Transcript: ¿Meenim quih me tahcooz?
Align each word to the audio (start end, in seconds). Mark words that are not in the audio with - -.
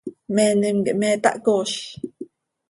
¿Meenim 0.35 0.77
quih 0.85 0.97
me 1.01 1.09
tahcooz? 1.23 1.71